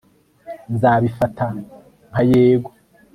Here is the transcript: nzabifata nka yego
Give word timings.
nzabifata 0.73 1.45
nka 2.09 2.21
yego 2.31 2.69